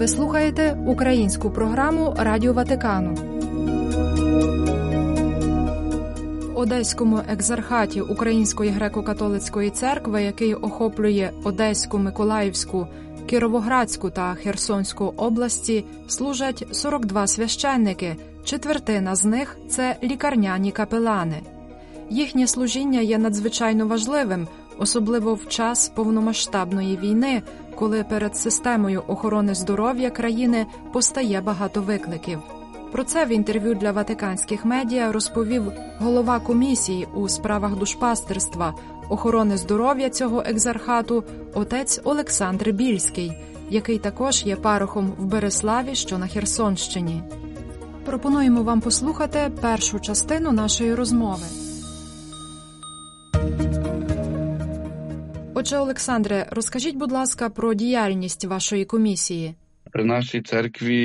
[0.00, 3.14] Ви слухаєте українську програму Радіо Ватикану.
[6.54, 12.86] В Одеському екзархаті Української греко-католицької церкви, який охоплює Одеську, Миколаївську,
[13.26, 18.16] Кіровоградську та Херсонську області, служать 42 священники.
[18.44, 21.42] Четвертина з них це лікарняні капелани.
[22.10, 24.48] Їхнє служіння є надзвичайно важливим,
[24.78, 27.42] особливо в час повномасштабної війни,
[27.80, 32.38] коли перед системою охорони здоров'я країни постає багато викликів.
[32.92, 38.74] Про це в інтерв'ю для ватиканських медіа розповів голова комісії у справах душпастерства
[39.08, 43.32] охорони здоров'я цього екзархату отець Олександр Більський,
[43.70, 47.22] який також є парохом в Береславі, що на Херсонщині.
[48.04, 51.69] Пропонуємо вам послухати першу частину нашої розмови.
[55.60, 59.54] Отже, Олександре, розкажіть, будь ласка, про діяльність вашої комісії.
[59.92, 60.96] При нашій церкві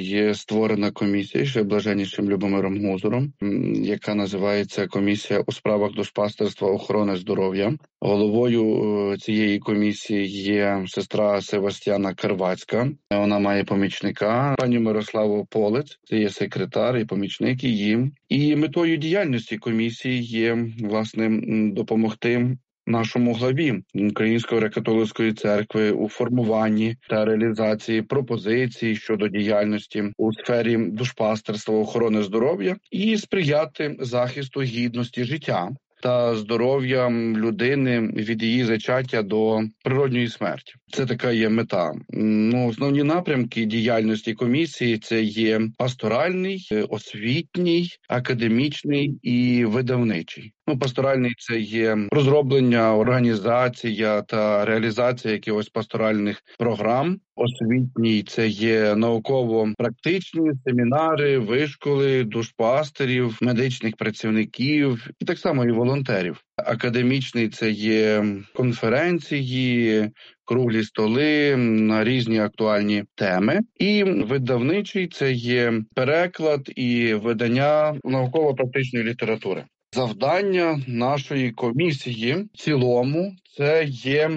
[0.00, 3.32] є створена комісія ще блаженнішим Любомиром Гузором,
[3.74, 7.74] яка називається комісія у справах душпастерства охорони здоров'я.
[8.00, 12.90] Головою цієї комісії є сестра Севастьяна Карвацька.
[13.10, 18.10] Вона має помічника пані Мирославу Полець, це є секретар і помічник її.
[18.28, 21.40] І метою діяльності комісії є власне
[21.72, 22.56] допомогти
[22.86, 31.78] нашому главі Української греко-католицької церкви у формуванні та реалізації пропозицій щодо діяльності у сфері душпастерства
[31.78, 35.70] охорони здоров'я і сприяти захисту гідності життя.
[36.04, 41.92] Та здоров'я людини від її зачаття до природньої смерті це така є мета.
[42.08, 50.52] Ну основні напрямки діяльності комісії це є пасторальний, освітній, академічний і видавничий.
[50.66, 57.18] Ну, пасторальний це є розроблення, організація та реалізація якихось пасторальних програм.
[57.36, 66.40] Освітній це є науково-практичні семінари, вишколи, душпастерів, медичних працівників і так само і волонтерів.
[66.56, 68.24] Академічний це є
[68.54, 70.10] конференції,
[70.44, 73.60] круглі столи на різні актуальні теми.
[73.78, 79.64] І видавничий це є переклад і видання науково-практичної літератури.
[79.94, 84.30] Завдання нашої комісії в цілому це є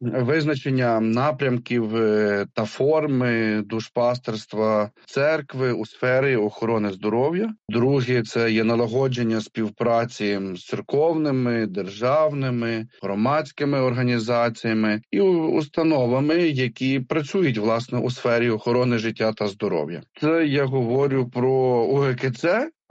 [0.00, 1.92] визначення напрямків
[2.54, 7.54] та форми душпастерства церкви у сфері охорони здоров'я.
[7.68, 17.98] Друге це є налагодження співпраці з церковними, державними, громадськими організаціями і установами, які працюють власне
[17.98, 20.02] у сфері охорони життя та здоров'я.
[20.20, 21.52] Це я говорю про
[21.84, 22.44] УГКЦ.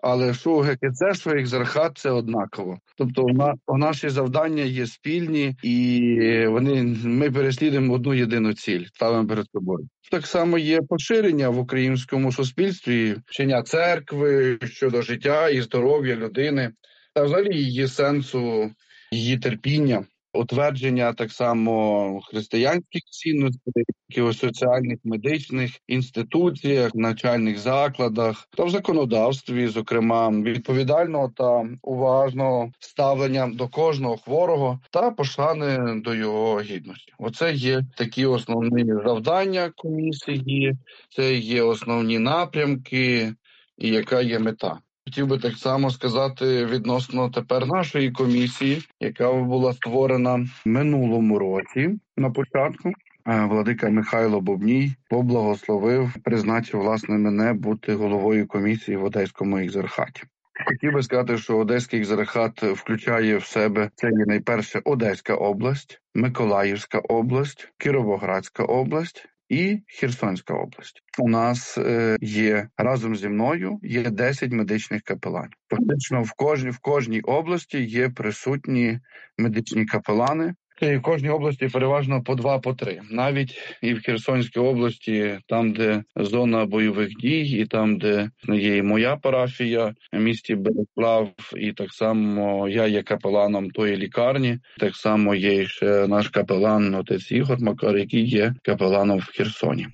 [0.03, 2.77] Але що ГКЦ, що екзархат це однаково.
[2.97, 3.25] Тобто,
[3.67, 9.87] у наші завдання є спільні, і вони ми переслідуємо одну єдину ціль, ставимо перед собою.
[10.11, 16.71] Так само є поширення в українському суспільстві, вчення церкви щодо життя і здоров'я людини,
[17.13, 18.71] та взагалі її сенсу,
[19.11, 20.05] її терпіння.
[20.33, 23.83] Утвердження так само християнських цінностей,
[24.21, 33.67] у соціальних медичних інституціях, навчальних закладах та в законодавстві, зокрема відповідального та уважного ставлення до
[33.67, 37.13] кожного хворого та пошани до його гідності.
[37.19, 40.73] Оце є такі основні завдання комісії,
[41.09, 43.33] це є основні напрямки,
[43.77, 44.79] і яка є мета.
[45.09, 52.29] Хотів би так само сказати відносно тепер нашої комісії, яка була створена минулому році на
[52.29, 52.91] початку.
[53.25, 60.23] Владика Михайло Бобній поблагословив, призначив власне мене бути головою комісії в Одеському екзархаті.
[60.67, 66.99] Хотів би сказати, що Одеський екзархат включає в себе це є найперше Одеська область, Миколаївська
[66.99, 71.01] область, Кіровоградська область і Херсонська область.
[71.17, 75.53] У нас е, є разом зі мною є 10 медичних капеланів.
[75.69, 78.99] Фактично в кожній в кожній області є присутні
[79.37, 80.55] медичні капелани.
[80.81, 83.01] В кожній області переважно по два, по три.
[83.11, 88.81] Навіть і в Херсонській області, там, де зона бойових дій, і там, де є і
[88.81, 94.57] моя парафія, місті Береслав, і так само я є капеланом тої лікарні.
[94.77, 99.87] Так само є ще наш капелан, отець Ігор Макар, який є капеланом в Херсоні.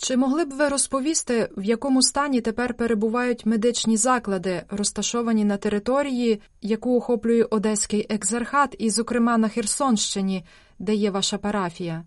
[0.00, 6.40] Чи могли б ви розповісти, в якому стані тепер перебувають медичні заклади, розташовані на території,
[6.62, 10.44] яку охоплює Одеський екзархат, і, зокрема, на Херсонщині,
[10.78, 12.04] де є ваша парафія?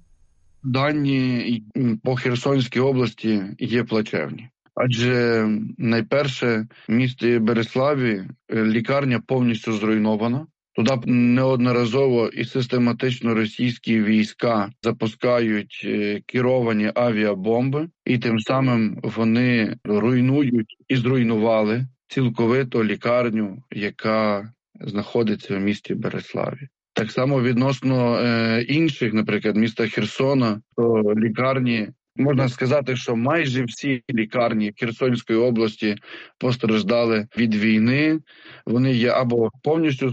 [0.64, 1.64] Дані
[2.04, 4.50] по Херсонській області є плачевні.
[4.76, 5.48] Адже
[5.78, 8.24] найперше місті Береславі
[8.54, 10.48] лікарня повністю зруйнована.
[10.76, 20.78] Туди неодноразово і систематично російські війська запускають е, керовані авіабомби, і тим самим вони руйнують
[20.88, 24.52] і зруйнували цілковито лікарню, яка
[24.82, 26.68] знаходиться в місті Береславі.
[26.94, 34.04] Так само відносно е, інших, наприклад, міста Херсона, то лікарні Можна сказати, що майже всі
[34.10, 35.96] лікарні Херсонської області
[36.38, 38.20] постраждали від війни.
[38.66, 40.10] Вони є або повністю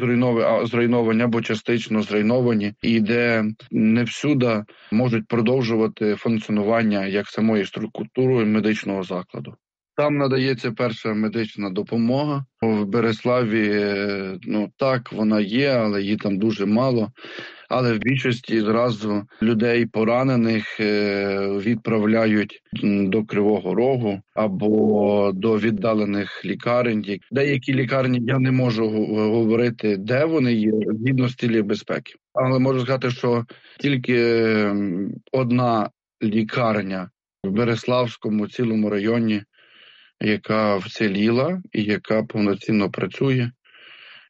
[0.66, 9.02] зруйновані, або частично зруйновані, і де не всюди можуть продовжувати функціонування як самої структури медичного
[9.02, 9.54] закладу.
[9.98, 13.70] Там надається перша медична допомога в Береславі.
[13.72, 17.12] Е, ну так вона є, але її там дуже мало
[17.68, 27.20] але в більшості зразу людей поранених е, відправляють до Кривого Рогу або до віддалених лікарень.
[27.30, 33.10] Деякі лікарні я не можу говорити, де вони є згідно стилі безпеки, але можу сказати,
[33.10, 33.44] що
[33.80, 34.44] тільки
[35.32, 35.90] одна
[36.22, 37.10] лікарня
[37.44, 39.42] в Береславському цілому районі.
[40.20, 43.50] Яка вціліла і яка повноцінно працює,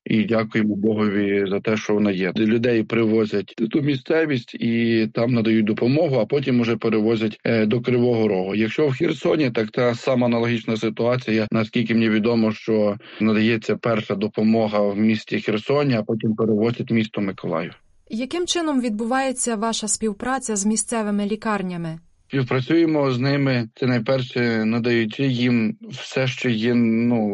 [0.09, 2.33] і дякуємо Богові за те, що вона є.
[2.37, 8.29] Людей привозять ту місцевість і там надають допомогу, а потім уже перевозять е, до Кривого
[8.29, 8.55] Рогу.
[8.55, 11.47] Якщо в Херсоні, так та сама аналогічна ситуація.
[11.53, 17.73] Наскільки мені відомо, що надається перша допомога в місті Херсоні, а потім перевозять місто Миколаїв.
[18.11, 21.99] Яким чином відбувається ваша співпраця з місцевими лікарнями?
[22.29, 23.69] Співпрацюємо з ними.
[23.75, 27.33] Це найперше надаючи їм все, що є ну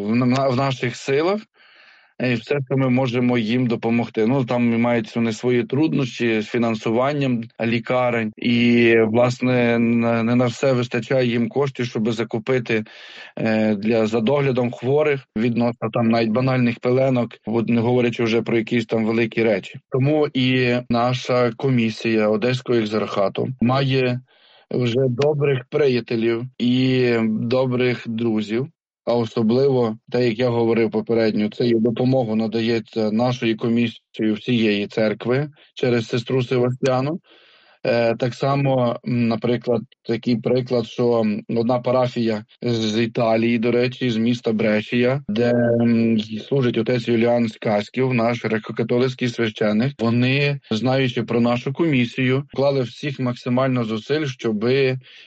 [0.51, 1.41] в наших силах,
[2.21, 4.27] і все, що ми можемо їм допомогти.
[4.27, 11.29] Ну там мають вони свої труднощі з фінансуванням лікарень, і власне не на все вистачає
[11.29, 12.85] їм коштів, щоб закупити
[13.37, 17.31] е, для за доглядом хворих відносно там навіть банальних пеленок,
[17.67, 19.81] не говорячи вже про якісь там великі речі.
[19.91, 24.21] Тому і наша комісія Одеського екзархату має
[24.77, 28.67] вже добрих приятелів і добрих друзів.
[29.05, 35.51] А особливо, те, як я говорив попередньо, це є допомогу надається нашою комісією всієї церкви
[35.75, 37.21] через сестру Севастьяну.
[37.87, 44.53] Е, так само, наприклад, такий приклад, що одна парафія з Італії, до речі, з міста
[44.53, 45.53] Брешія, де
[46.49, 49.93] служить отець Юліан Скасків, наш греко-католицький священик.
[49.99, 54.67] Вони, знаючи про нашу комісію, вклали всіх максимально зусиль, щоб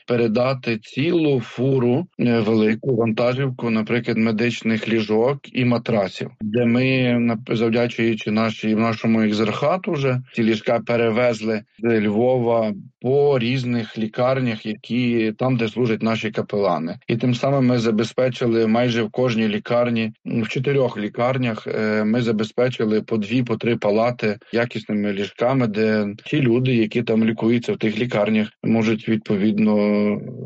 [0.07, 8.75] передати цілу фуру е, велику вантажівку, наприклад, медичних ліжок і матрасів, де ми, завдячуючи нашій
[8.75, 12.46] нашому екзархату, вже ці ліжка перевезли з Львова.
[12.47, 18.67] Києва по різних лікарнях, які там, де служать наші капелани, і тим самим ми забезпечили
[18.67, 24.37] майже в кожній лікарні, в чотирьох лікарнях е, ми забезпечили по дві, по три палати
[24.53, 29.75] якісними ліжками, де ті люди, які там лікуються в тих лікарнях, можуть відповідно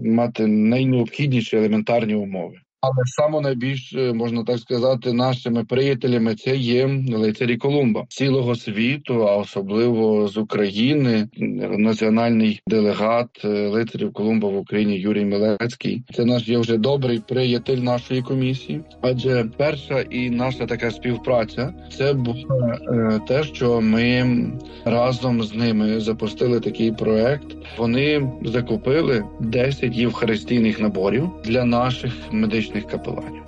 [0.03, 2.55] мати найнеобхідніші елементарні умови.
[2.83, 9.27] Але саме найбільш е, можна так сказати, нашими приятелями це є лицарі Колумба цілого світу,
[9.27, 11.27] а особливо з України,
[11.77, 16.03] національний делегат е, лицарів Колумба в Україні Юрій Милецький.
[16.13, 18.81] Це наш є вже добрий приятель нашої комісії.
[19.01, 22.59] Адже перша і наша така співпраця це було
[22.91, 24.35] е, те, що ми
[24.85, 27.47] разом з ними запустили такий проект.
[27.77, 33.43] Вони закупили 10 євхаристійних наборів для наших медичних медичних капеланів.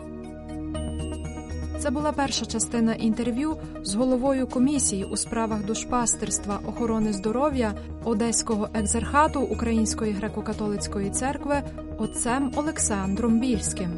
[1.79, 9.41] Це була перша частина інтерв'ю з головою комісії у справах душпастерства охорони здоров'я Одеського екзархату
[9.41, 11.61] Української греко-католицької церкви
[11.97, 13.89] отцем Олександром Більським.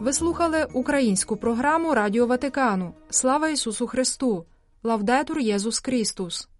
[0.00, 2.94] Ви слухали українську програму Радіо Ватикану.
[3.10, 4.44] Слава Ісусу Христу!
[4.82, 6.48] Лавдетур Єсус Крістус!